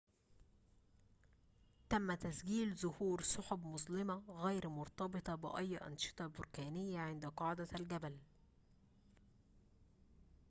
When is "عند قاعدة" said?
6.99-7.67